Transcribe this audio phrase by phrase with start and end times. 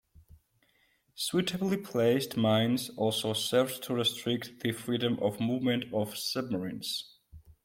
[1.13, 7.19] Suitably placed mines also served to restrict the freedom of movement of submarines.